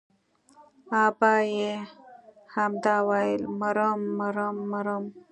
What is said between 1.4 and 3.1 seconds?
يې همدا